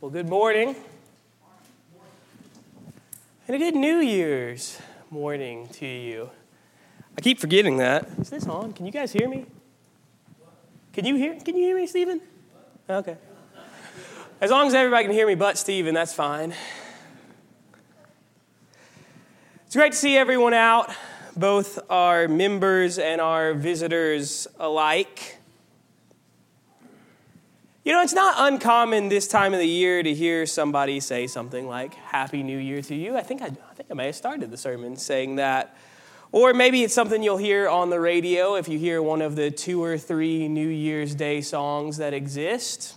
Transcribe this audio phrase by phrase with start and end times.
[0.00, 0.76] Well, good morning.
[3.46, 4.78] And a good New Year's
[5.10, 6.30] morning to you.
[7.18, 8.08] I keep forgetting that.
[8.18, 8.72] Is this on?
[8.72, 9.44] Can you guys hear me?
[10.94, 11.38] Can you hear?
[11.40, 12.22] Can you hear me, Stephen?
[12.88, 13.18] Okay.
[14.40, 16.54] As long as everybody can hear me but Stephen, that's fine.
[19.66, 20.90] It's great to see everyone out,
[21.36, 25.39] both our members and our visitors alike.
[27.90, 31.66] You know, it's not uncommon this time of the year to hear somebody say something
[31.66, 33.16] like Happy New Year to you.
[33.16, 35.76] I think I, I think I may have started the sermon saying that.
[36.30, 39.50] Or maybe it's something you'll hear on the radio if you hear one of the
[39.50, 42.96] two or three New Year's Day songs that exist.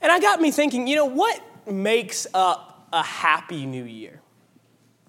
[0.00, 1.38] And I got me thinking, you know, what
[1.70, 4.22] makes up a happy new year?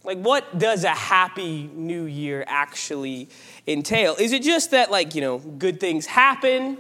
[0.04, 3.30] Like, what does a happy new year actually
[3.66, 4.18] entail?
[4.20, 6.80] Is it just that, like, you know, good things happen?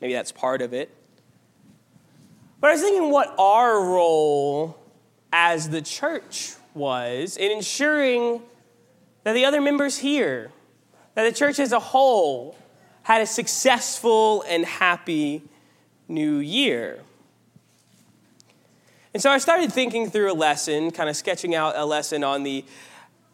[0.00, 0.94] Maybe that's part of it.
[2.60, 4.78] But I was thinking what our role
[5.32, 8.42] as the church was in ensuring
[9.24, 10.50] that the other members here,
[11.14, 12.56] that the church as a whole,
[13.02, 15.42] had a successful and happy
[16.08, 17.00] new year.
[19.14, 22.42] And so I started thinking through a lesson, kind of sketching out a lesson on
[22.42, 22.64] the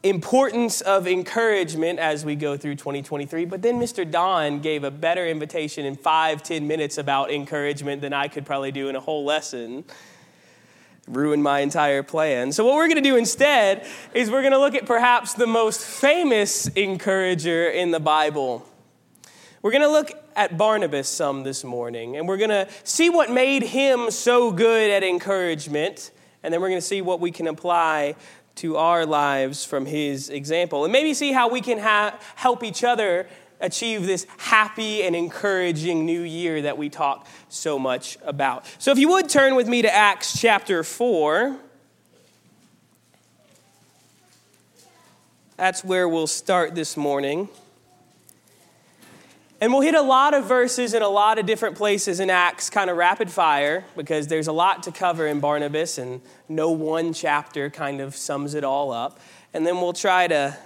[0.04, 3.46] importance of encouragement as we go through 2023.
[3.46, 4.08] But then Mr.
[4.08, 8.70] Don gave a better invitation in five, ten minutes about encouragement than I could probably
[8.70, 9.84] do in a whole lesson.
[11.08, 12.52] Ruined my entire plan.
[12.52, 15.46] So, what we're going to do instead is we're going to look at perhaps the
[15.46, 18.66] most famous encourager in the Bible.
[19.60, 23.30] We're going to look at Barnabas some this morning, and we're going to see what
[23.30, 26.10] made him so good at encouragement,
[26.42, 28.14] and then we're going to see what we can apply
[28.56, 30.84] to our lives from his example.
[30.84, 33.26] And maybe see how we can ha- help each other
[33.60, 38.66] achieve this happy and encouraging new year that we talk so much about.
[38.78, 41.56] So, if you would turn with me to Acts chapter 4,
[45.56, 47.48] that's where we'll start this morning.
[49.64, 52.68] And we'll hit a lot of verses in a lot of different places in Acts,
[52.68, 56.20] kind of rapid fire, because there's a lot to cover in Barnabas, and
[56.50, 59.18] no one chapter kind of sums it all up.
[59.54, 60.58] And then we'll try to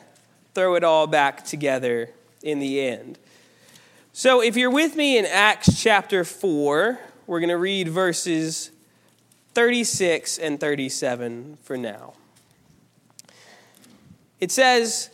[0.53, 2.11] throw it all back together
[2.43, 3.21] in the end.
[4.13, 6.99] So if you're with me in Acts chapter 4,
[7.29, 8.73] we're going to read verses
[9.55, 12.15] 36 and 37 for now.
[14.41, 15.11] It says,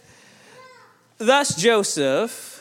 [1.18, 2.53] Thus Joseph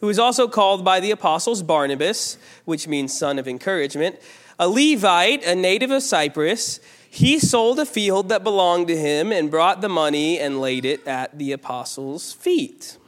[0.00, 4.16] who is also called by the apostles Barnabas, which means son of encouragement,
[4.58, 6.80] a Levite, a native of Cyprus.
[7.10, 11.06] He sold a field that belonged to him and brought the money and laid it
[11.06, 12.98] at the apostles' feet.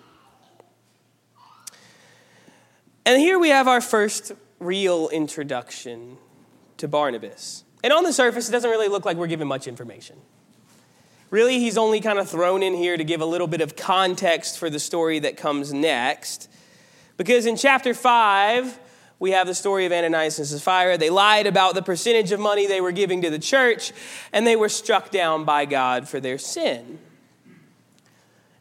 [3.05, 6.19] And here we have our first real introduction
[6.77, 7.65] to Barnabas.
[7.83, 10.17] And on the surface, it doesn't really look like we're given much information.
[11.31, 14.59] Really, he's only kind of thrown in here to give a little bit of context
[14.59, 16.49] for the story that comes next.
[17.21, 18.79] Because in chapter 5,
[19.19, 20.97] we have the story of Ananias and Sapphira.
[20.97, 23.93] They lied about the percentage of money they were giving to the church,
[24.33, 26.99] and they were struck down by God for their sin.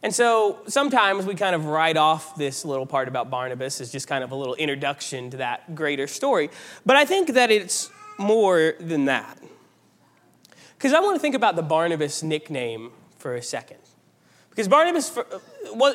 [0.04, 4.10] And so sometimes we kind of write off this little part about Barnabas as just
[4.10, 6.50] kind of a little introduction to that greater story.
[6.86, 9.42] But I think that it's more than that.
[10.78, 13.80] Because I want to think about the Barnabas nickname for a second.
[14.60, 15.18] Because Barnabas,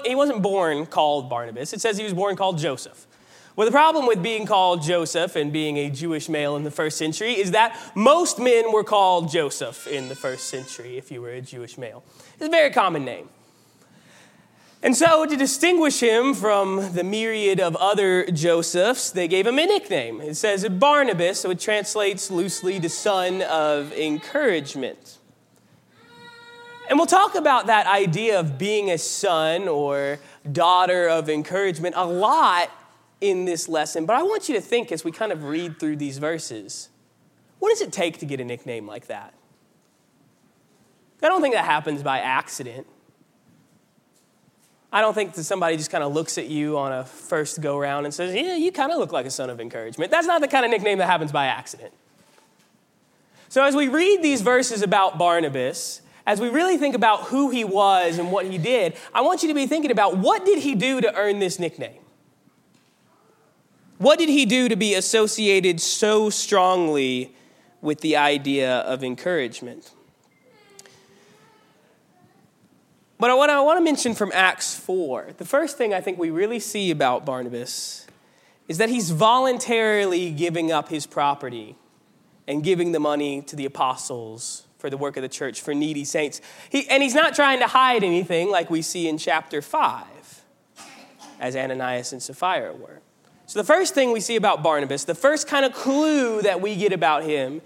[0.06, 1.74] he wasn't born called Barnabas.
[1.74, 3.06] It says he was born called Joseph.
[3.56, 6.96] Well, the problem with being called Joseph and being a Jewish male in the first
[6.96, 11.32] century is that most men were called Joseph in the first century if you were
[11.32, 12.04] a Jewish male.
[12.36, 13.28] It's a very common name.
[14.82, 19.66] And so, to distinguish him from the myriad of other Josephs, they gave him a
[19.66, 20.22] nickname.
[20.22, 25.18] It says Barnabas, so it translates loosely to son of encouragement.
[26.88, 30.18] And we'll talk about that idea of being a son or
[30.50, 32.70] daughter of encouragement a lot
[33.20, 35.96] in this lesson, but I want you to think as we kind of read through
[35.96, 36.90] these verses
[37.58, 39.32] what does it take to get a nickname like that?
[41.22, 42.86] I don't think that happens by accident.
[44.92, 47.78] I don't think that somebody just kind of looks at you on a first go
[47.78, 50.10] round and says, Yeah, you kind of look like a son of encouragement.
[50.10, 51.94] That's not the kind of nickname that happens by accident.
[53.48, 57.64] So, as we read these verses about Barnabas, as we really think about who he
[57.64, 60.74] was and what he did, I want you to be thinking about what did he
[60.74, 62.00] do to earn this nickname?
[63.98, 67.34] What did he do to be associated so strongly
[67.80, 69.92] with the idea of encouragement?
[73.18, 76.30] But what I want to mention from Acts 4, the first thing I think we
[76.30, 78.06] really see about Barnabas
[78.66, 81.76] is that he's voluntarily giving up his property
[82.48, 86.04] and giving the money to the apostles for the work of the church for needy
[86.04, 86.42] saints.
[86.68, 90.04] He, and he's not trying to hide anything like we see in chapter 5,
[91.40, 93.00] as Ananias and Sapphira were.
[93.46, 96.76] So, the first thing we see about Barnabas, the first kind of clue that we
[96.76, 97.62] get about him,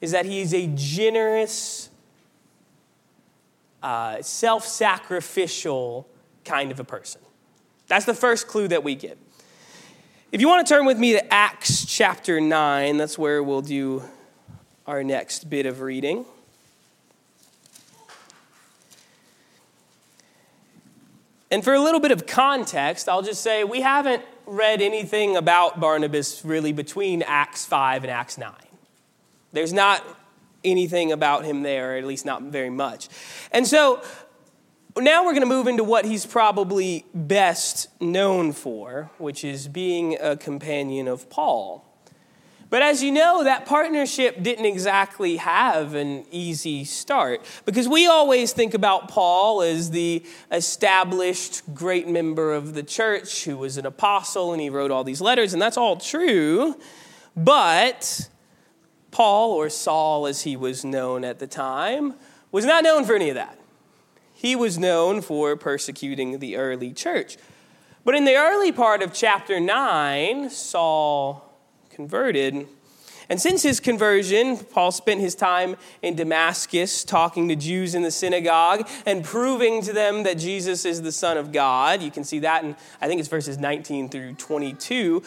[0.00, 1.90] is that he's a generous,
[3.80, 6.08] uh, self sacrificial
[6.44, 7.20] kind of a person.
[7.86, 9.16] That's the first clue that we get.
[10.32, 14.02] If you want to turn with me to Acts chapter 9, that's where we'll do
[14.88, 16.24] our next bit of reading.
[21.50, 25.80] And for a little bit of context, I'll just say we haven't read anything about
[25.80, 28.52] Barnabas really between Acts 5 and Acts 9.
[29.52, 30.04] There's not
[30.64, 33.08] anything about him there, at least not very much.
[33.50, 34.02] And so
[34.96, 40.18] now we're going to move into what he's probably best known for, which is being
[40.20, 41.84] a companion of Paul.
[42.70, 48.52] But as you know, that partnership didn't exactly have an easy start because we always
[48.52, 50.22] think about Paul as the
[50.52, 55.22] established great member of the church who was an apostle and he wrote all these
[55.22, 56.76] letters, and that's all true.
[57.34, 58.28] But
[59.10, 62.14] Paul, or Saul as he was known at the time,
[62.52, 63.58] was not known for any of that.
[64.34, 67.38] He was known for persecuting the early church.
[68.04, 71.47] But in the early part of chapter 9, Saul
[71.98, 72.68] converted.
[73.28, 78.12] And since his conversion, Paul spent his time in Damascus talking to Jews in the
[78.12, 82.00] synagogue and proving to them that Jesus is the Son of God.
[82.00, 85.24] You can see that in, I think it's verses 19 through 22.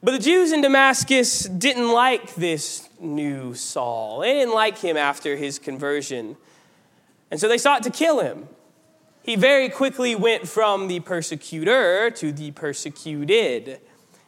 [0.00, 4.20] But the Jews in Damascus didn't like this new Saul.
[4.20, 6.36] They didn't like him after his conversion.
[7.32, 8.48] And so they sought to kill him.
[9.24, 13.80] He very quickly went from the persecutor to the persecuted.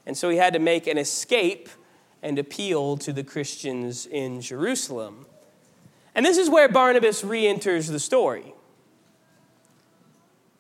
[0.06, 1.68] And so he had to make an escape
[2.22, 5.26] and appeal to the Christians in Jerusalem.
[6.14, 8.54] And this is where Barnabas re enters the story.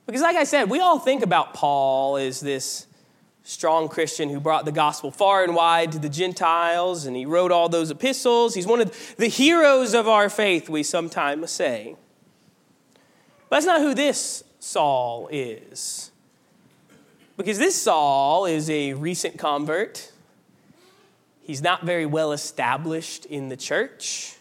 [0.06, 2.86] Because, like I said, we all think about Paul as this
[3.42, 7.52] strong Christian who brought the gospel far and wide to the Gentiles, and he wrote
[7.52, 8.54] all those epistles.
[8.54, 11.96] He's one of the heroes of our faith, we sometimes say.
[13.48, 16.10] But that's not who this Saul is.
[17.36, 20.10] Because this Saul is a recent convert.
[21.40, 24.36] He's not very well established in the church.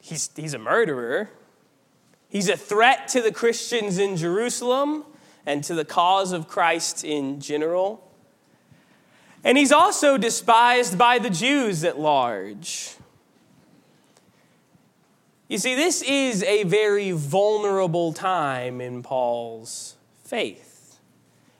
[0.00, 1.30] He's, he's a murderer.
[2.28, 5.04] He's a threat to the Christians in Jerusalem
[5.44, 8.10] and to the cause of Christ in general.
[9.44, 12.94] And he's also despised by the Jews at large.
[15.48, 20.71] You see, this is a very vulnerable time in Paul's faith.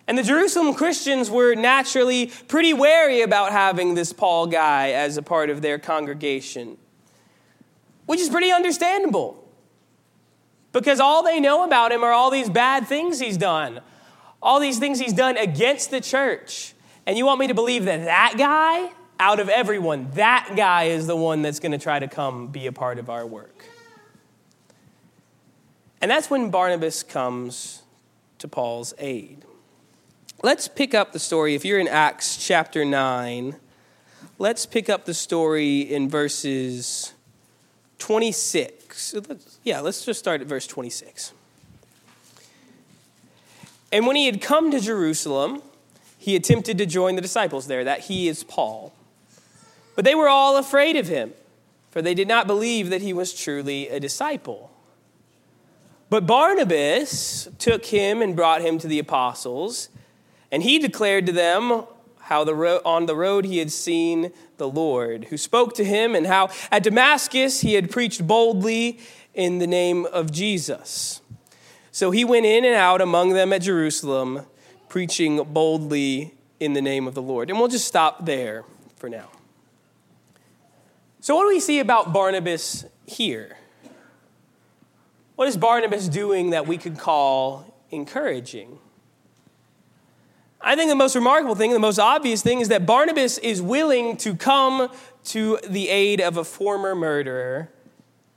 [0.08, 5.22] And the Jerusalem Christians were naturally pretty wary about having this Paul guy as a
[5.22, 6.76] part of their congregation,
[8.06, 9.38] which is pretty understandable.
[10.72, 13.80] Because all they know about him are all these bad things he's done,
[14.42, 16.74] all these things he's done against the church.
[17.06, 18.90] And you want me to believe that that guy,
[19.20, 22.66] out of everyone, that guy is the one that's going to try to come be
[22.66, 23.64] a part of our work.
[26.00, 27.82] And that's when Barnabas comes
[28.38, 29.44] to Paul's aid.
[30.44, 31.54] Let's pick up the story.
[31.54, 33.54] If you're in Acts chapter 9,
[34.38, 37.12] let's pick up the story in verses
[38.00, 39.14] 26.
[39.62, 41.32] Yeah, let's just start at verse 26.
[43.92, 45.62] And when he had come to Jerusalem,
[46.18, 48.92] he attempted to join the disciples there, that he is Paul.
[49.94, 51.34] But they were all afraid of him,
[51.92, 54.72] for they did not believe that he was truly a disciple.
[56.10, 59.88] But Barnabas took him and brought him to the apostles.
[60.52, 61.84] And he declared to them
[62.20, 66.14] how the ro- on the road he had seen the Lord, who spoke to him,
[66.14, 69.00] and how at Damascus he had preached boldly
[69.34, 71.22] in the name of Jesus.
[71.90, 74.46] So he went in and out among them at Jerusalem,
[74.88, 77.50] preaching boldly in the name of the Lord.
[77.50, 78.64] And we'll just stop there
[78.96, 79.28] for now.
[81.20, 83.56] So, what do we see about Barnabas here?
[85.36, 88.78] What is Barnabas doing that we could call encouraging?
[90.62, 94.16] I think the most remarkable thing, the most obvious thing, is that Barnabas is willing
[94.18, 94.88] to come
[95.24, 97.70] to the aid of a former murderer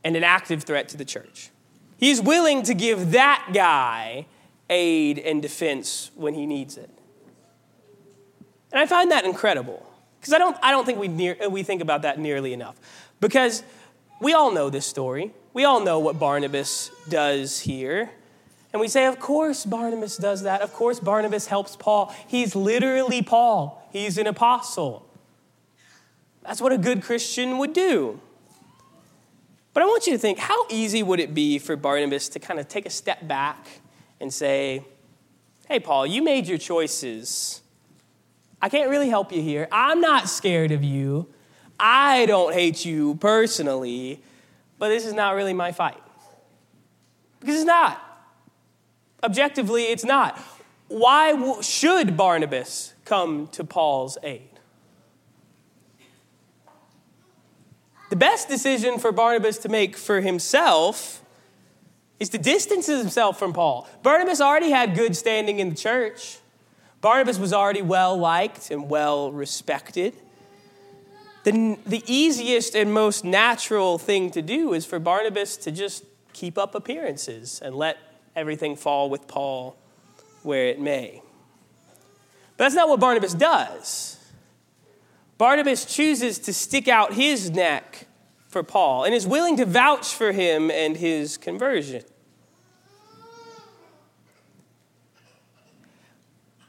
[0.03, 1.50] and an active threat to the church.
[1.98, 4.25] He's willing to give that guy
[4.70, 6.89] aid and defense when he needs it.
[8.72, 9.86] And I find that incredible
[10.20, 12.75] because I don't, I don't think we, near, we think about that nearly enough.
[13.22, 13.63] Because
[14.20, 18.10] we all know this story, we all know what Barnabas does here.
[18.75, 20.60] And we say, of course, Barnabas does that.
[20.60, 22.13] Of course, Barnabas helps Paul.
[22.27, 25.08] He's literally Paul, he's an apostle.
[26.44, 28.20] That's what a good Christian would do.
[29.74, 32.60] But I want you to think how easy would it be for Barnabas to kind
[32.60, 33.65] of take a step back
[34.20, 34.84] and say,
[35.70, 37.62] Hey, Paul, you made your choices.
[38.62, 39.70] I can't really help you here.
[39.72, 41.29] I'm not scared of you.
[41.79, 44.22] I don't hate you personally,
[44.77, 46.03] but this is not really my fight.
[47.39, 48.01] Because it's not.
[49.25, 50.39] Objectively, it's not.
[50.88, 54.50] Why should Barnabas come to Paul's aid?
[58.12, 61.24] The best decision for Barnabas to make for himself
[62.20, 63.89] is to distance himself from Paul.
[64.03, 66.38] Barnabas already had good standing in the church.
[67.01, 70.13] Barnabas was already well liked and well respected.
[71.46, 76.60] The, the easiest and most natural thing to do is for Barnabas to just keep
[76.60, 77.98] up appearances and let
[78.36, 79.77] everything fall with Paul
[80.44, 81.22] where it may.
[82.58, 84.18] But that's not what Barnabas does.
[85.38, 88.08] Barnabas chooses to stick out his neck
[88.48, 92.04] for Paul and is willing to vouch for him and his conversion.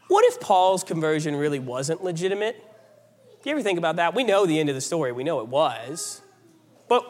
[0.08, 2.62] What if Paul's conversion really wasn't legitimate?
[3.46, 4.12] You ever think about that?
[4.12, 6.20] We know the end of the story, we know it was.
[6.88, 7.04] But,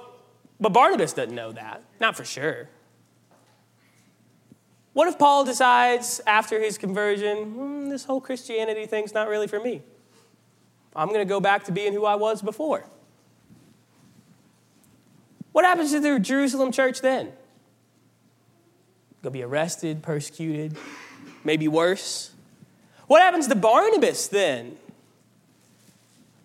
[0.61, 2.69] but Barnabas doesn't know that, not for sure.
[4.97, 9.61] What if Paul decides after his conversion, mm, this whole Christianity thing's not really for
[9.61, 9.83] me?
[10.95, 12.83] I'm going to go back to being who I was before.
[15.53, 17.33] What happens to the Jerusalem church then?
[19.23, 20.79] To be arrested, persecuted,
[21.45, 22.31] maybe worse.
[23.07, 24.79] What happens to Barnabas then?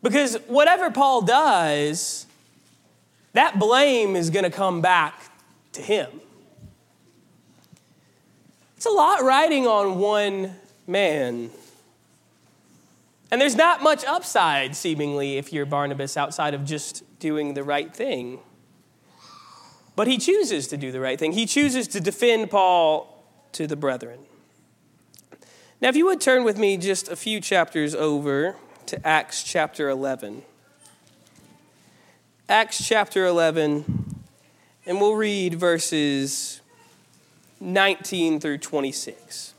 [0.03, 2.25] Because whatever Paul does,
[3.31, 5.31] that blame is going to come back
[5.71, 6.09] to him.
[8.81, 10.55] It's a lot riding on one
[10.87, 11.51] man.
[13.29, 17.95] And there's not much upside, seemingly, if you're Barnabas, outside of just doing the right
[17.95, 18.39] thing.
[19.95, 21.33] But he chooses to do the right thing.
[21.33, 24.21] He chooses to defend Paul to the brethren.
[25.79, 28.55] Now, if you would turn with me just a few chapters over
[28.87, 30.41] to Acts chapter 11.
[32.49, 34.15] Acts chapter 11,
[34.87, 36.60] and we'll read verses
[37.61, 39.53] 19 through 26.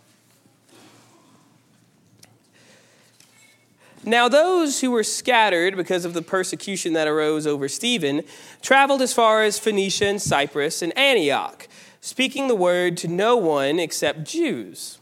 [4.05, 8.23] Now, those who were scattered because of the persecution that arose over Stephen
[8.61, 11.69] traveled as far as Phoenicia and Cyprus and Antioch,
[12.01, 14.99] speaking the word to no one except Jews.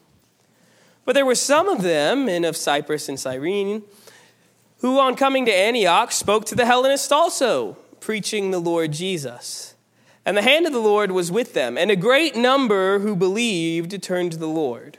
[1.07, 3.83] But there were some of them, men of Cyprus and Cyrene,
[4.81, 9.70] who on coming to Antioch spoke to the Hellenists also, preaching the Lord Jesus.
[10.25, 14.03] And the hand of the Lord was with them, and a great number who believed
[14.03, 14.99] turned to the Lord.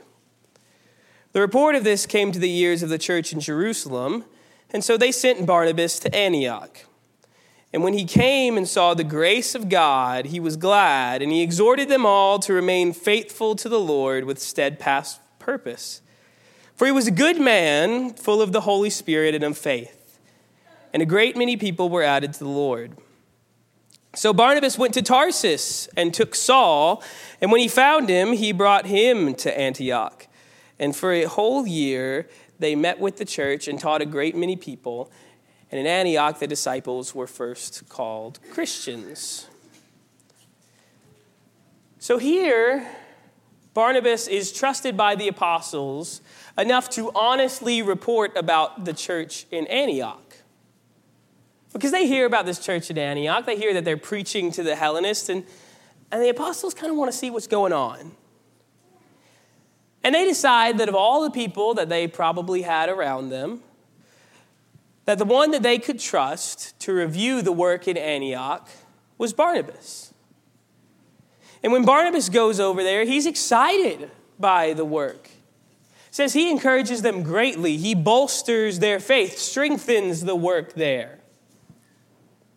[1.32, 4.24] The report of this came to the ears of the church in Jerusalem,
[4.70, 6.84] and so they sent Barnabas to Antioch.
[7.72, 11.42] And when he came and saw the grace of God, he was glad, and he
[11.42, 16.02] exhorted them all to remain faithful to the Lord with steadfast purpose.
[16.74, 20.18] For he was a good man, full of the Holy Spirit and of faith.
[20.92, 22.98] And a great many people were added to the Lord.
[24.14, 27.02] So Barnabas went to Tarsus and took Saul,
[27.40, 30.26] and when he found him, he brought him to Antioch.
[30.78, 32.28] And for a whole year,
[32.58, 35.10] they met with the church and taught a great many people.
[35.70, 39.48] And in Antioch, the disciples were first called Christians.
[41.98, 42.86] So here,
[43.72, 46.20] Barnabas is trusted by the apostles
[46.58, 50.21] enough to honestly report about the church in Antioch.
[51.72, 54.76] Because they hear about this church at Antioch, they hear that they're preaching to the
[54.76, 55.44] Hellenists, and,
[56.10, 58.12] and the apostles kind of want to see what's going on.
[60.04, 63.62] And they decide that of all the people that they probably had around them,
[65.04, 68.68] that the one that they could trust to review the work in Antioch
[69.18, 70.12] was Barnabas.
[71.62, 75.30] And when Barnabas goes over there, he's excited by the work.
[76.10, 77.76] Says he encourages them greatly.
[77.76, 81.21] He bolsters their faith, strengthens the work there.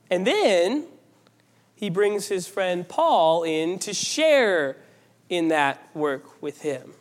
[0.10, 0.86] And then
[1.76, 4.78] he brings his friend Paul in to share
[5.30, 6.94] in that work with him.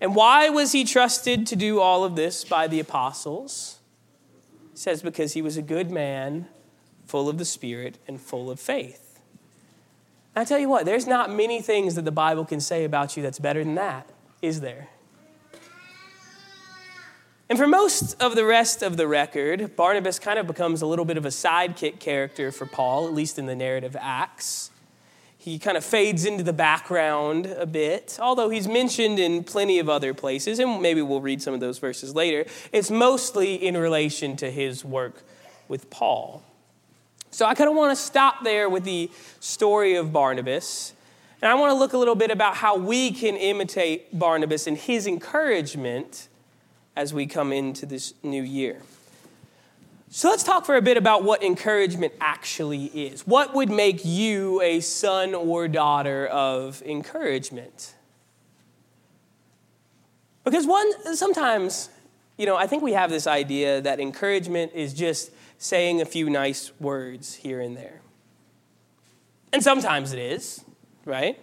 [0.00, 3.78] And why was he trusted to do all of this by the apostles?
[4.72, 6.46] He says, because he was a good man,
[7.06, 9.20] full of the Spirit and full of faith.
[10.34, 13.16] And I tell you what, there's not many things that the Bible can say about
[13.16, 14.08] you that's better than that,
[14.40, 14.88] is there?
[17.50, 21.04] And for most of the rest of the record, Barnabas kind of becomes a little
[21.04, 24.70] bit of a sidekick character for Paul, at least in the narrative Acts.
[25.36, 29.88] he kind of fades into the background a bit, although he's mentioned in plenty of
[29.88, 32.44] other places, and maybe we'll read some of those verses later.
[32.72, 35.24] It's mostly in relation to his work
[35.66, 36.44] with Paul.
[37.32, 40.92] So I kind of want to stop there with the story of Barnabas.
[41.42, 44.76] And I want to look a little bit about how we can imitate Barnabas and
[44.76, 46.28] his encouragement
[46.96, 48.82] as we come into this new year.
[50.12, 53.26] So let's talk for a bit about what encouragement actually is.
[53.26, 57.94] What would make you a son or daughter of encouragement?
[60.42, 61.90] Because one, sometimes,
[62.36, 66.28] you know, I think we have this idea that encouragement is just saying a few
[66.28, 68.00] nice words here and there.
[69.52, 70.64] And sometimes it is,
[71.04, 71.38] right?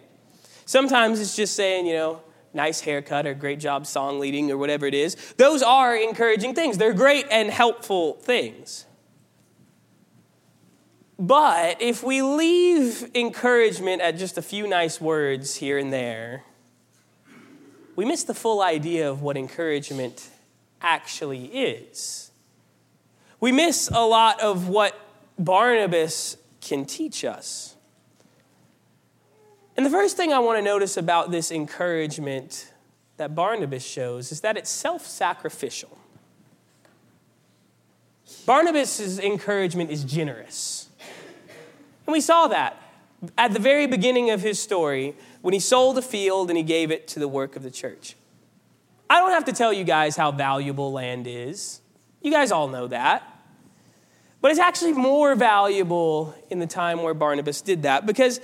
[0.66, 2.22] Sometimes it's just saying, you know,
[2.58, 5.16] nice haircut or great job song leading or whatever it is.
[5.38, 6.78] Those are encouraging things.
[6.78, 8.86] They're great and helpful things.
[11.18, 16.44] But if we leave encouragement at just a few nice words here and there,
[17.96, 20.30] we miss the full idea of what encouragement
[20.82, 22.32] actually is.
[23.40, 25.00] We miss a lot of what
[25.40, 27.77] Barnabas can teach us.
[29.78, 32.74] And the first thing I want to notice about this encouragement
[33.18, 35.98] that Barnabas shows is that it's self sacrificial.
[38.46, 40.90] Barnabas' encouragement is generous.
[42.06, 42.82] And we saw that
[43.38, 46.92] at the very beginning of his story when he sold a field and he gave
[46.92, 48.16] it to the work of the church.
[49.10, 51.82] I don't have to tell you guys how valuable land is.
[52.22, 53.24] You guys all know that.
[54.40, 58.40] But it's actually more valuable in the time where Barnabas did that because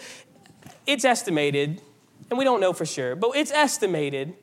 [0.85, 1.81] it's estimated,
[2.29, 4.33] and we don't know for sure, but it's estimated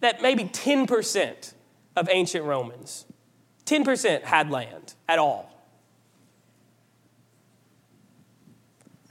[0.00, 1.54] that maybe 10%
[1.96, 3.06] of ancient Romans,
[3.66, 5.50] 10% had land at all.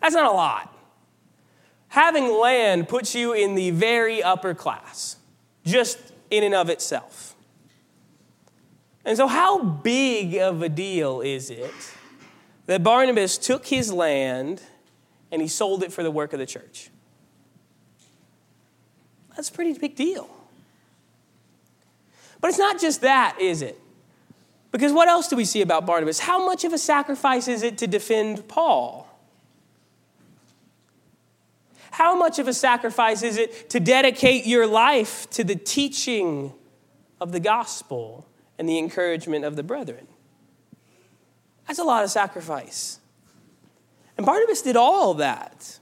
[0.02, 0.76] That's not a lot.
[1.90, 5.18] Having land puts you in the very upper class,
[5.66, 5.98] just
[6.30, 7.36] in and of itself.
[9.06, 11.74] And so, how big of a deal is it
[12.68, 14.62] that Barnabas took his land
[15.32, 16.90] and he sold it for the work of the church.
[19.36, 20.30] That's a pretty big deal.
[22.42, 23.80] But it's not just that, is it?
[24.72, 26.20] Because what else do we see about Barnabas?
[26.20, 29.08] How much of a sacrifice is it to defend Paul?
[31.92, 36.54] How much of a sacrifice is it to dedicate your life to the teaching
[37.20, 38.26] of the gospel
[38.58, 40.08] and the encouragement of the brethren?
[41.68, 42.99] That's a lot of sacrifice.
[44.20, 45.80] And Barnabas did all that.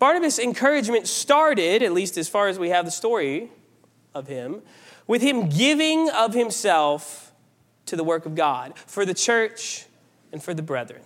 [0.00, 3.50] Barnabas' encouragement started, at least as far as we have the story
[4.16, 4.62] of him,
[5.06, 7.30] with him giving of himself
[7.86, 9.86] to the work of God for the church
[10.32, 11.02] and for the brethren.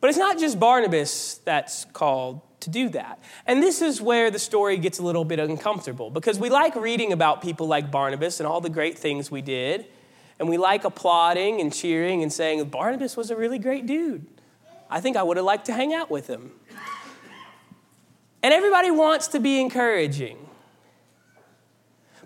[0.00, 3.22] But it's not just Barnabas that's called to do that.
[3.46, 7.12] And this is where the story gets a little bit uncomfortable because we like reading
[7.12, 9.84] about people like Barnabas and all the great things we did
[10.38, 14.26] and we like applauding and cheering and saying, Barnabas was a really great dude.
[14.90, 16.52] I think I would have liked to hang out with him.
[18.42, 20.38] And everybody wants to be encouraging.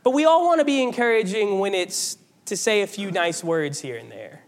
[0.02, 3.80] But we all want to be encouraging when it's to say a few nice words
[3.80, 4.42] here and there.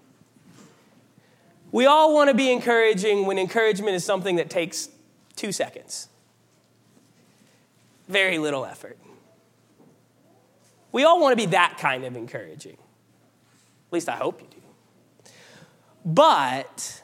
[1.71, 4.89] We all want to be encouraging when encouragement is something that takes
[5.37, 6.09] two seconds.
[8.09, 8.99] Very little effort.
[10.91, 12.77] We all want to be that kind of encouraging.
[13.93, 15.31] At least I hope you do.
[16.03, 17.03] But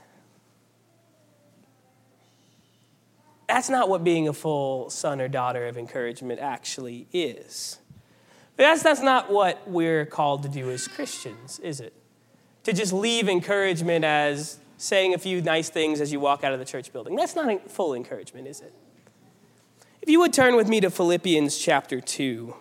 [3.46, 7.78] that's not what being a full son or daughter of encouragement actually is.
[8.56, 11.92] That's, that's not what we're called to do as Christians, is it?
[12.64, 16.58] To just leave encouragement as saying a few nice things as you walk out of
[16.58, 17.16] the church building.
[17.16, 18.72] That's not full encouragement, is it?
[20.00, 22.54] If you would turn with me to Philippians chapter 2.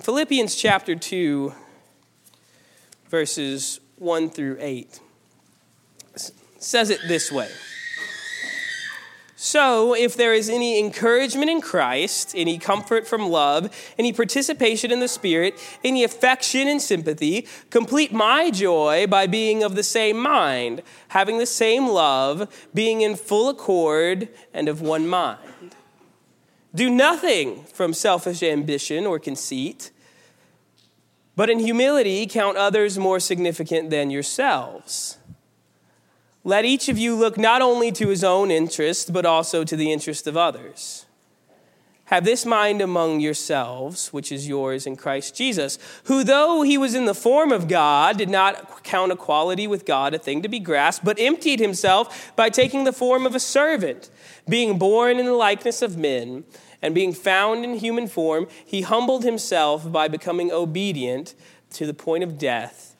[0.00, 1.52] In Philippians chapter 2,
[3.10, 4.98] verses 1 through 8,
[6.58, 7.50] says it this way.
[9.36, 15.00] So, if there is any encouragement in Christ, any comfort from love, any participation in
[15.00, 20.80] the Spirit, any affection and sympathy, complete my joy by being of the same mind,
[21.08, 25.74] having the same love, being in full accord and of one mind.
[26.74, 29.90] Do nothing from selfish ambition or conceit,
[31.34, 35.18] but in humility count others more significant than yourselves.
[36.44, 39.92] Let each of you look not only to his own interest, but also to the
[39.92, 41.06] interest of others.
[42.10, 46.96] Have this mind among yourselves, which is yours in Christ Jesus, who, though he was
[46.96, 50.58] in the form of God, did not count equality with God a thing to be
[50.58, 54.10] grasped, but emptied himself by taking the form of a servant,
[54.48, 56.42] being born in the likeness of men,
[56.82, 61.36] and being found in human form, he humbled himself by becoming obedient
[61.74, 62.96] to the point of death,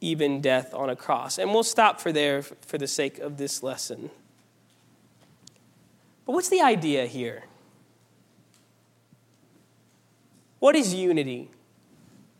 [0.00, 1.36] even death on a cross.
[1.36, 4.10] And we'll stop for there for the sake of this lesson.
[6.24, 7.46] But what's the idea here?
[10.62, 11.50] What is unity?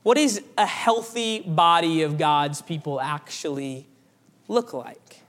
[0.04, 3.88] What does a healthy body of God's people actually
[4.46, 5.22] look like?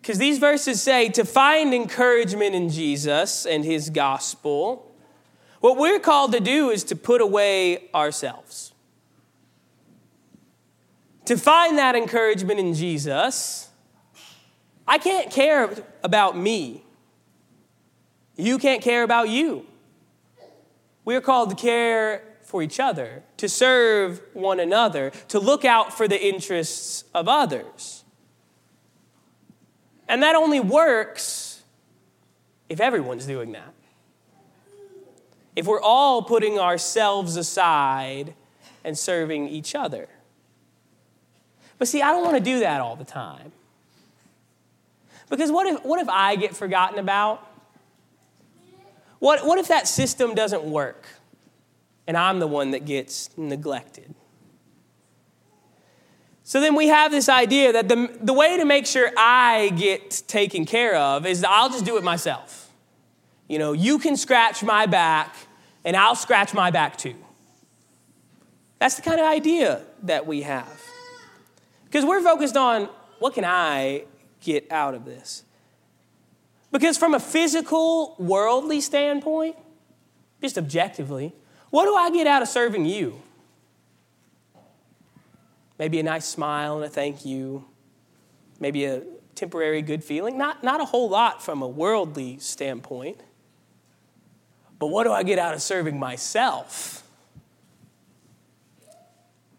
[0.00, 4.90] Because these verses say to find encouragement in Jesus and his gospel,
[5.60, 8.72] what we're called to do is to put away ourselves.
[11.26, 13.68] To find that encouragement in Jesus,
[14.88, 16.84] I can't care about me.
[18.36, 19.66] You can't care about you.
[21.04, 25.92] We are called to care for each other, to serve one another, to look out
[25.92, 28.04] for the interests of others.
[30.08, 31.62] And that only works
[32.68, 33.74] if everyone's doing that.
[35.54, 38.34] If we're all putting ourselves aside
[38.84, 40.08] and serving each other.
[41.78, 43.52] But see, I don't want to do that all the time.
[45.28, 47.46] Because what if, what if I get forgotten about?
[49.22, 51.06] What, what if that system doesn't work
[52.08, 54.16] and I'm the one that gets neglected?
[56.42, 60.24] So then we have this idea that the, the way to make sure I get
[60.26, 62.68] taken care of is I'll just do it myself.
[63.46, 65.36] You know, you can scratch my back
[65.84, 67.14] and I'll scratch my back too.
[68.80, 70.82] That's the kind of idea that we have.
[71.84, 72.88] Because we're focused on
[73.20, 74.02] what can I
[74.40, 75.44] get out of this?
[76.72, 79.56] Because from a physical, worldly standpoint,
[80.40, 81.34] just objectively,
[81.70, 83.20] what do I get out of serving you?
[85.78, 87.64] Maybe a nice smile and a thank you.
[88.58, 89.02] Maybe a
[89.34, 90.38] temporary good feeling.
[90.38, 93.20] Not, not a whole lot from a worldly standpoint.
[94.78, 97.06] But what do I get out of serving myself?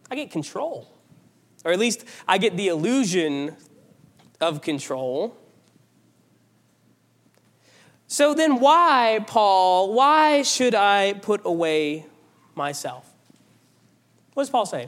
[0.10, 0.90] I get control.
[1.64, 3.56] Or at least I get the illusion
[4.42, 5.38] of control
[8.14, 12.06] so then, why, Paul, why should I put away
[12.54, 13.12] myself?
[14.36, 14.88] What does Paul say?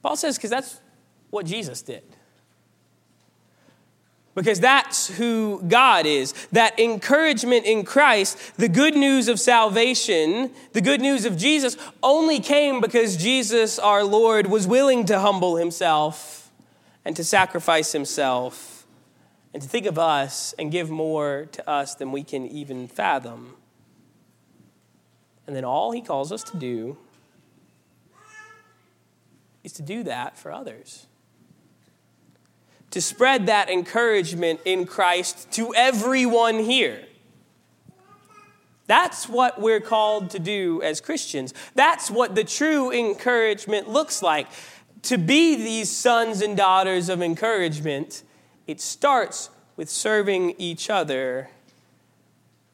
[0.00, 0.80] Paul says, because that's
[1.28, 2.02] what Jesus did.
[4.34, 6.32] Because that's who God is.
[6.52, 12.40] That encouragement in Christ, the good news of salvation, the good news of Jesus, only
[12.40, 16.50] came because Jesus, our Lord, was willing to humble himself
[17.04, 18.79] and to sacrifice himself
[19.52, 23.56] and to think of us and give more to us than we can even fathom.
[25.46, 26.96] And then all he calls us to do
[29.64, 31.06] is to do that for others.
[32.92, 37.04] To spread that encouragement in Christ to everyone here.
[38.86, 41.54] That's what we're called to do as Christians.
[41.74, 44.48] That's what the true encouragement looks like.
[45.02, 48.24] To be these sons and daughters of encouragement
[48.70, 51.50] it starts with serving each other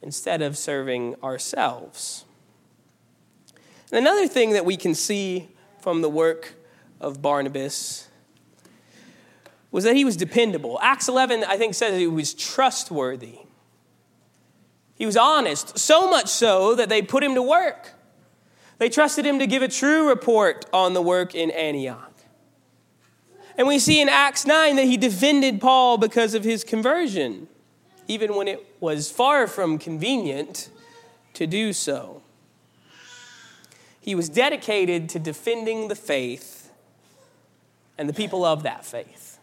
[0.02, 2.24] instead of serving ourselves.
[3.90, 5.48] And another thing that we can see
[5.80, 6.54] from the work
[7.00, 8.08] of Barnabas
[9.70, 10.78] was that he was dependable.
[10.82, 13.38] Acts 11, I think, says he was trustworthy.
[14.94, 17.92] He was honest, so much so that they put him to work.
[18.78, 22.15] They trusted him to give a true report on the work in Antioch.
[23.58, 27.48] And we see in Acts 9 that he defended Paul because of his conversion,
[28.06, 30.68] even when it was far from convenient
[31.34, 32.22] to do so.
[34.00, 36.70] He was dedicated to defending the faith
[37.98, 39.38] and the people of that faith.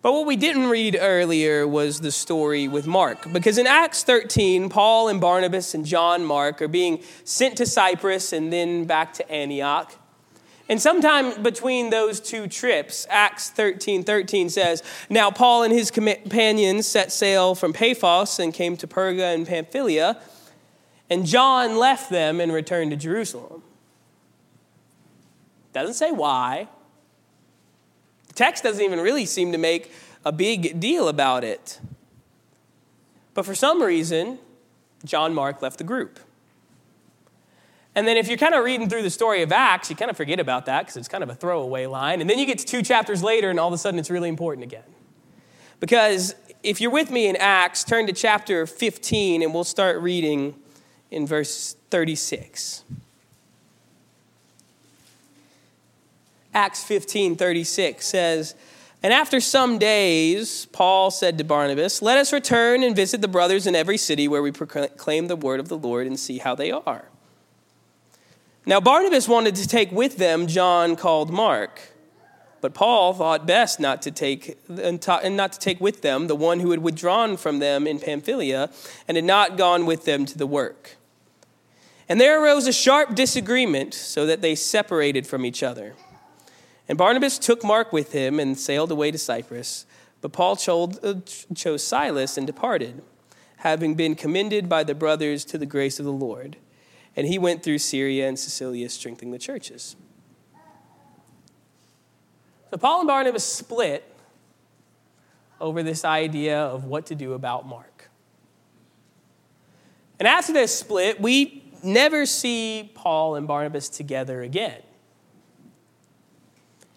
[0.00, 3.32] But what we didn't read earlier was the story with Mark.
[3.32, 8.32] Because in Acts 13, Paul and Barnabas and John Mark are being sent to Cyprus
[8.32, 9.92] and then back to Antioch.
[10.68, 16.86] And sometime between those two trips, Acts 13 13 says, Now Paul and his companions
[16.86, 20.20] set sail from Paphos and came to Perga and Pamphylia,
[21.08, 23.62] and John left them and returned to Jerusalem.
[25.72, 26.68] Doesn't say why.
[28.28, 29.90] The text doesn't even really seem to make
[30.24, 31.80] a big deal about it.
[33.32, 34.38] But for some reason,
[35.04, 36.18] John Mark left the group.
[37.98, 40.16] And then if you're kind of reading through the story of Acts, you kind of
[40.16, 42.20] forget about that because it's kind of a throwaway line.
[42.20, 44.28] And then you get to two chapters later, and all of a sudden it's really
[44.28, 44.84] important again.
[45.80, 50.54] Because if you're with me in Acts, turn to chapter 15 and we'll start reading
[51.10, 52.84] in verse 36.
[56.54, 58.54] Acts 15 36 says,
[59.02, 63.66] And after some days, Paul said to Barnabas, Let us return and visit the brothers
[63.66, 66.70] in every city where we proclaim the word of the Lord and see how they
[66.70, 67.08] are.
[68.68, 71.80] Now, Barnabas wanted to take with them John called Mark.
[72.60, 75.00] But Paul thought best not to take and
[75.38, 78.68] not to take with them the one who had withdrawn from them in Pamphylia
[79.06, 80.98] and had not gone with them to the work.
[82.10, 85.94] And there arose a sharp disagreement, so that they separated from each other.
[86.90, 89.86] And Barnabas took Mark with him and sailed away to Cyprus.
[90.20, 90.58] But Paul
[91.02, 91.14] uh,
[91.54, 93.00] chose Silas and departed,
[93.58, 96.58] having been commended by the brothers to the grace of the Lord.
[97.18, 99.96] And he went through Syria and Cilicia, strengthening the churches.
[102.70, 104.08] So Paul and Barnabas split
[105.60, 108.08] over this idea of what to do about Mark.
[110.20, 114.80] And after this split, we never see Paul and Barnabas together again.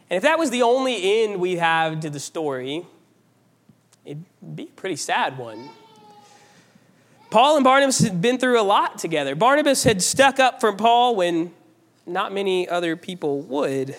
[0.08, 2.86] And if that was the only end we have to the story,
[4.06, 4.24] it'd
[4.56, 5.72] be a pretty sad one.
[7.32, 9.36] Paul and Barnabas had been through a lot together.
[9.36, 11.54] Barnabas had stuck up for Paul when
[12.06, 13.96] not many other people would.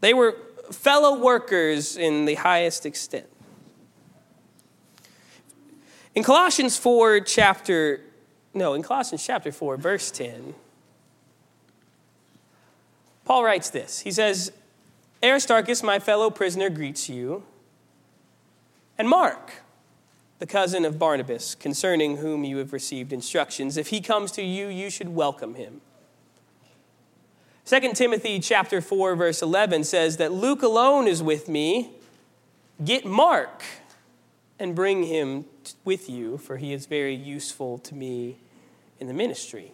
[0.00, 0.36] They were
[0.72, 3.26] fellow workers in the highest extent.
[6.14, 8.00] In Colossians 4, chapter,
[8.54, 10.54] no, in Colossians chapter 4, verse 10,
[13.26, 14.00] Paul writes this.
[14.00, 14.50] He says,
[15.22, 17.42] Aristarchus, my fellow prisoner, greets you,
[18.96, 19.52] and Mark,
[20.38, 23.76] the cousin of Barnabas, concerning whom you have received instructions.
[23.76, 25.80] If he comes to you, you should welcome him.
[27.64, 31.90] 2 Timothy chapter 4 verse 11 says that Luke alone is with me.
[32.84, 33.64] Get Mark
[34.58, 35.46] and bring him
[35.84, 38.36] with you for he is very useful to me
[39.00, 39.72] in the ministry.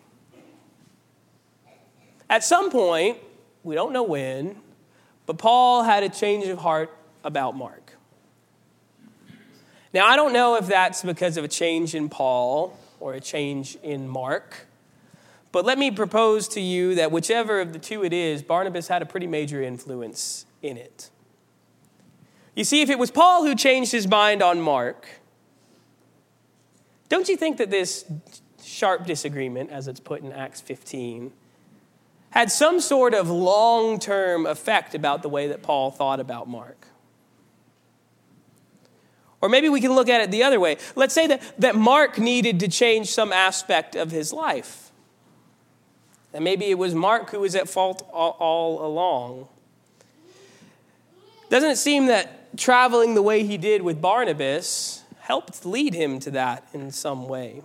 [2.31, 3.19] At some point,
[3.63, 4.57] we don't know when,
[5.27, 7.82] but Paul had a change of heart about Mark.
[9.93, 13.77] Now, I don't know if that's because of a change in Paul or a change
[13.83, 14.67] in Mark.
[15.51, 19.03] But let me propose to you that whichever of the two it is, Barnabas had
[19.03, 21.11] a pretty major influence in it.
[22.55, 25.09] You see, if it was Paul who changed his mind on Mark,
[27.11, 28.07] don't you think that this
[28.63, 31.33] sharp disagreement, as it's put in Acts 15,
[32.31, 36.87] had some sort of long term effect about the way that Paul thought about Mark?
[39.43, 40.77] Or maybe we can look at it the other way.
[40.95, 44.93] Let's say that, that Mark needed to change some aspect of his life.
[46.33, 49.49] And maybe it was Mark who was at fault all, all along.
[51.51, 56.31] Doesn't it seem that traveling the way he did with Barnabas helped lead him to
[56.31, 57.63] that in some way?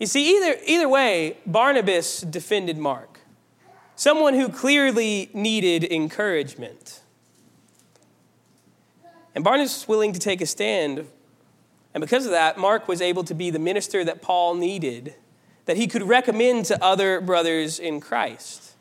[0.00, 3.20] You see, either, either way, Barnabas defended Mark,
[3.94, 7.00] someone who clearly needed encouragement.
[9.38, 11.06] And Barnabas was willing to take a stand.
[11.94, 15.14] And because of that, Mark was able to be the minister that Paul needed
[15.66, 18.72] that he could recommend to other brothers in Christ.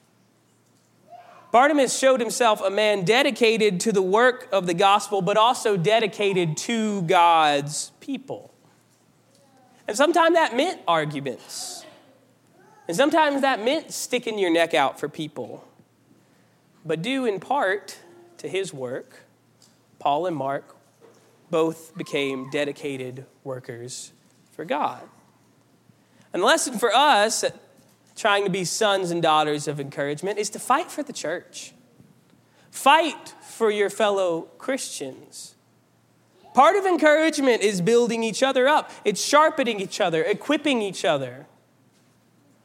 [1.51, 6.57] Barnabas showed himself a man dedicated to the work of the gospel, but also dedicated
[6.57, 8.51] to God's people.
[9.87, 11.85] And sometimes that meant arguments.
[12.87, 15.67] And sometimes that meant sticking your neck out for people.
[16.83, 17.99] But due in part
[18.39, 19.26] to his work,
[20.07, 20.73] Paul and Mark
[21.51, 24.13] both became dedicated workers
[24.53, 25.01] for God.
[26.31, 27.43] And the lesson for us,
[28.15, 31.73] trying to be sons and daughters of encouragement, is to fight for the church.
[32.71, 35.55] Fight for your fellow Christians.
[36.53, 41.47] Part of encouragement is building each other up, it's sharpening each other, equipping each other.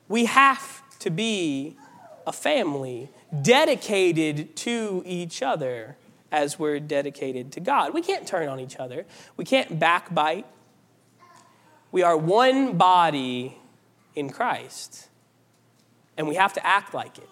[0.06, 1.76] We have to be
[2.24, 3.10] a family
[3.42, 5.96] dedicated to each other
[6.32, 7.94] as we're dedicated to God.
[7.94, 10.46] We can't turn on each other, we can't backbite,
[11.92, 13.58] we are one body
[14.16, 15.08] in Christ,
[16.16, 17.28] and we have to act like it.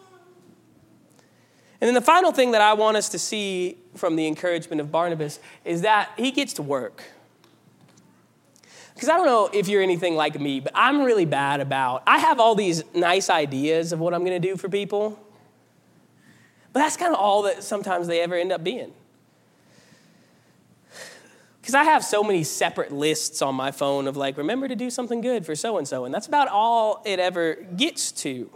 [1.80, 4.92] And then the final thing that I want us to see from the encouragement of
[4.92, 7.02] Barnabas is that he gets to work.
[8.94, 12.18] Because I don't know if you're anything like me, but I'm really bad about, I
[12.18, 15.18] have all these nice ideas of what I'm going to do for people,
[16.72, 18.92] but that's kind of all that sometimes they ever end up being
[21.70, 24.90] because I have so many separate lists on my phone of like, remember to do
[24.90, 28.50] something good for so and so, and that's about all it ever gets to.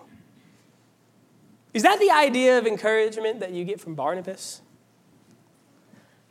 [1.73, 4.63] Is that the idea of encouragement that you get from Barnabas?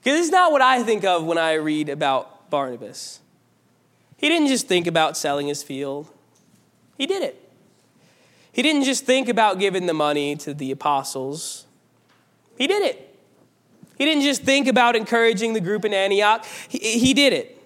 [0.02, 3.22] Because it's not what I think of when I read about Barnabas.
[4.18, 6.10] He didn't just think about selling his field,
[6.98, 7.40] he did it.
[8.52, 11.66] He didn't just think about giving the money to the apostles,
[12.64, 13.20] he did it.
[13.98, 17.62] He didn't just think about encouraging the group in Antioch, he, he did it.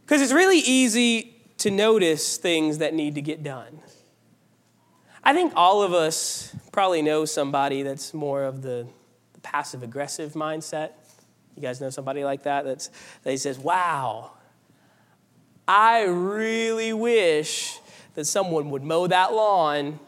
[0.00, 3.80] Because it's really easy to notice things that need to get done.
[5.22, 8.86] I think all of us probably know somebody that's more of the,
[9.34, 10.92] the passive aggressive mindset.
[11.54, 12.88] You guys know somebody like that that's,
[13.24, 14.30] that says, Wow,
[15.68, 17.78] I really wish
[18.14, 20.00] that someone would mow that lawn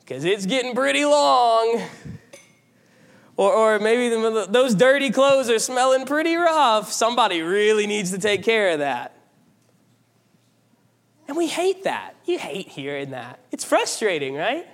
[0.00, 1.80] because it's getting pretty long.
[3.36, 6.92] Or, or maybe the, those dirty clothes are smelling pretty rough.
[6.92, 9.16] Somebody really needs to take care of that.
[11.26, 12.14] And we hate that.
[12.26, 13.40] You hate hearing that.
[13.50, 14.66] It's frustrating, right?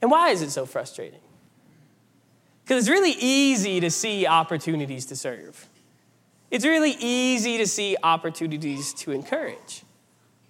[0.00, 1.20] And why is it so frustrating?
[2.64, 5.68] Because it's really easy to see opportunities to serve.
[6.50, 9.84] It's really easy to see opportunities to encourage.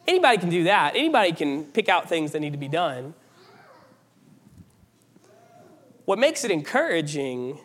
[0.06, 0.96] Anybody can do that.
[0.96, 3.14] Anybody can pick out things that need to be done.
[6.04, 7.58] What makes it encouraging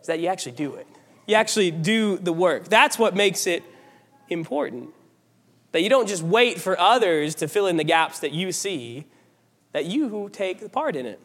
[0.00, 0.86] is that you actually do it.
[1.26, 2.64] You actually do the work.
[2.64, 3.62] That's what makes it
[4.28, 4.90] important.
[5.72, 9.06] That you don't just wait for others to fill in the gaps that you see,
[9.72, 11.20] that you who take part in it.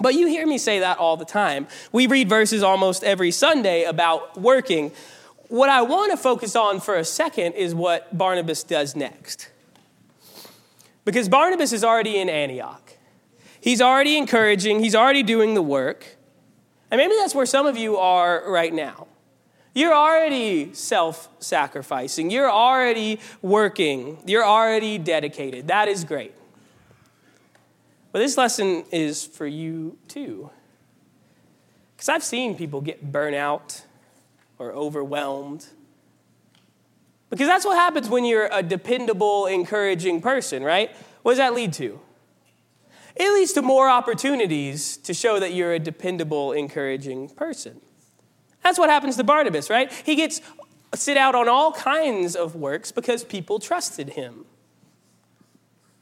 [0.00, 1.66] But you hear me say that all the time.
[1.90, 4.92] We read verses almost every Sunday about working.
[5.48, 9.50] What I want to focus on for a second is what Barnabas does next.
[11.04, 12.97] Because Barnabas is already in Antioch.
[13.68, 16.16] He's already encouraging, he's already doing the work.
[16.90, 19.08] And maybe that's where some of you are right now.
[19.74, 22.30] You're already self sacrificing.
[22.30, 24.22] You're already working.
[24.24, 25.68] You're already dedicated.
[25.68, 26.32] That is great.
[28.10, 30.48] But this lesson is for you too.
[31.94, 33.82] Because I've seen people get burnt out
[34.58, 35.66] or overwhelmed.
[37.28, 40.90] Because that's what happens when you're a dependable, encouraging person, right?
[41.20, 42.00] What does that lead to?
[43.18, 47.80] It leads to more opportunities to show that you're a dependable, encouraging person.
[48.62, 49.92] That's what happens to Barnabas, right?
[50.04, 50.40] He gets
[50.94, 54.44] sit out on all kinds of works because people trusted him.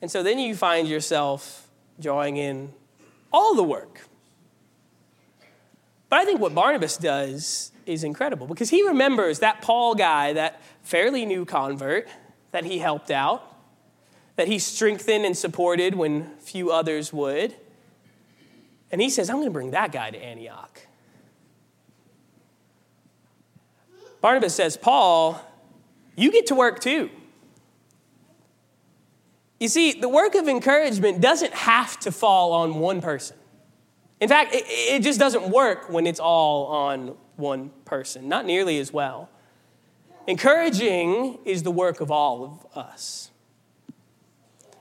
[0.03, 2.73] And so then you find yourself drawing in
[3.33, 4.03] all the work.
[6.09, 10.61] But I think what Barnabas does is incredible because he remembers that Paul guy, that
[10.83, 12.09] fairly new convert
[12.53, 13.56] that he helped out,
[14.37, 17.55] that he strengthened and supported when few others would.
[18.93, 20.81] And he says, I'm going to bring that guy to Antioch.
[24.21, 25.41] Barnabas says, Paul,
[26.17, 27.11] you get to work too.
[29.59, 33.37] You see, the work of encouragement doesn't have to fall on one person.
[34.21, 38.79] In fact, it, it, just doesn't work when it's all on one person, not nearly
[38.79, 39.29] as well.
[40.27, 43.26] Encouraging is the work of all of us.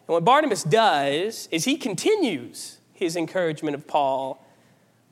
[0.07, 4.45] And what Barnabas does is he continues his encouragement of Paul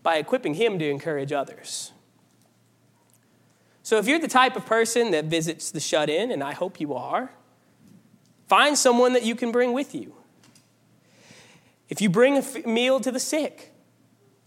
[0.03, 1.91] by equipping him to encourage others.
[3.81, 6.79] So if you're the type of person that visits the shut in, and I hope
[6.79, 7.31] you are,
[8.47, 10.13] find someone that you can bring with you.
[11.89, 13.72] If you bring a meal to the sick,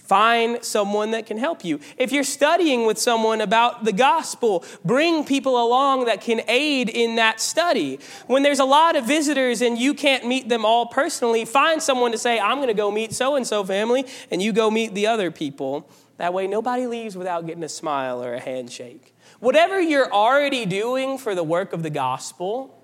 [0.07, 1.81] Find someone that can help you.
[1.99, 7.17] If you're studying with someone about the gospel, bring people along that can aid in
[7.17, 7.99] that study.
[8.29, 12.13] When there's a lot of visitors and you can't meet them all personally, find someone
[12.13, 14.95] to say, I'm going to go meet so and so family, and you go meet
[14.95, 15.91] the other people.
[16.19, 19.13] That way, nobody leaves without getting a smile or a handshake.
[19.41, 22.81] Whatever you're already doing for the work of the gospel,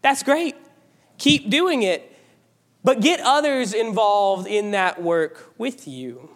[0.00, 0.54] that's great.
[1.18, 2.15] Keep doing it,
[2.86, 6.30] but get others involved in that work with you.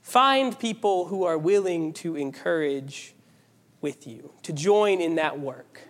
[0.00, 3.14] Find people who are willing to encourage
[3.82, 5.82] with you, to join in that work.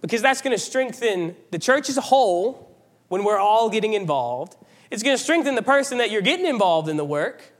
[0.00, 4.56] Because that's going to strengthen the church as a whole when we're all getting involved.
[4.90, 7.52] It's going to strengthen the person that you're getting involved in the work.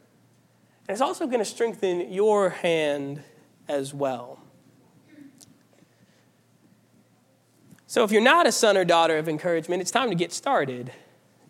[0.88, 3.22] And it's also going to strengthen your hand
[3.68, 4.39] as well.
[7.90, 10.92] So, if you're not a son or daughter of encouragement, it's time to get started.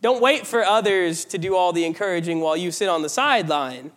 [0.00, 3.92] Don't wait for others to do all the encouraging while you sit on the sideline.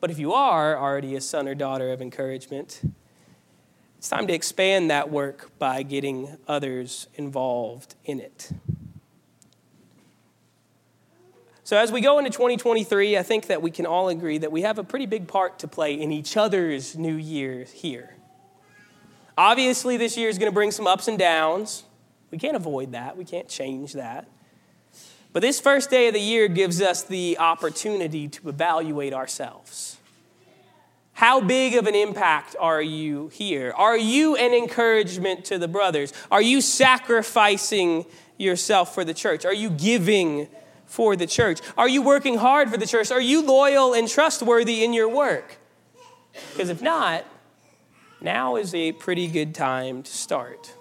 [0.00, 2.80] But if you are already a son or daughter of encouragement,
[3.98, 8.50] it's time to expand that work by getting others involved in it.
[11.64, 14.62] So, as we go into 2023, I think that we can all agree that we
[14.62, 18.17] have a pretty big part to play in each other's new year here.
[19.38, 21.84] Obviously, this year is going to bring some ups and downs.
[22.32, 24.28] We can't avoid that, we can't change that.
[25.32, 29.98] But this first day of the year gives us the opportunity to evaluate ourselves.
[31.12, 33.72] How big of an impact are you here?
[33.76, 36.12] Are you an encouragement to the brothers?
[36.32, 38.06] Are you sacrificing
[38.38, 39.44] yourself for the church?
[39.44, 40.48] Are you giving
[40.86, 41.60] for the church?
[41.76, 43.12] Are you working hard for the church?
[43.12, 45.58] Are you loyal and trustworthy in your work?
[46.52, 47.24] Because if not,
[48.20, 50.72] now is a pretty good time to start.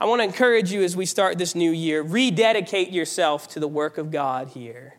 [0.00, 3.68] I want to encourage you as we start this new year, rededicate yourself to the
[3.68, 4.94] work of God here.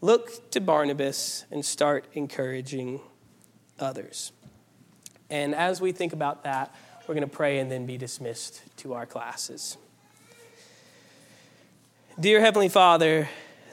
[0.00, 3.00] Look to Barnabas and start encouraging
[3.78, 4.32] others.
[5.30, 6.74] And as we think about that,
[7.06, 9.76] we're going to pray and then be dismissed to our classes.
[12.18, 13.28] Dear Heavenly Father,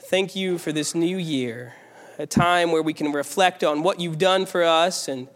[0.06, 1.74] thank you for this new year,
[2.18, 5.28] a time where we can reflect on what you've done for us and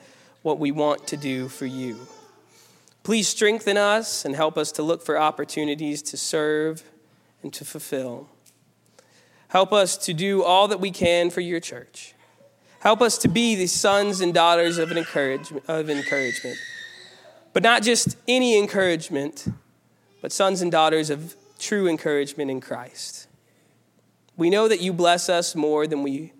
[0.47, 2.07] what we want to do for you.
[3.03, 6.84] Please strengthen us and help us to look for opportunities to serve
[7.42, 8.28] and to fulfill.
[9.49, 12.14] Help us to do all that we can for your church.
[12.78, 16.57] Help us to be the sons and daughters of, encouragement, of encouragement.
[17.53, 19.49] But not just any encouragement,
[20.22, 23.26] but sons and daughters of true encouragement in Christ.
[24.36, 26.32] We know that you bless us more than we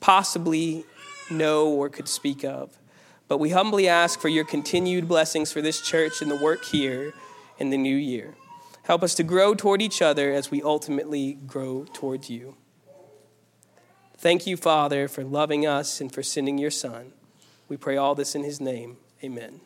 [0.00, 0.86] possibly
[1.30, 2.79] know or could speak of.
[3.30, 7.14] But we humbly ask for your continued blessings for this church and the work here
[7.60, 8.34] in the new year.
[8.82, 12.56] Help us to grow toward each other as we ultimately grow toward you.
[14.18, 17.12] Thank you, Father, for loving us and for sending your Son.
[17.68, 18.96] We pray all this in his name.
[19.22, 19.60] Amen.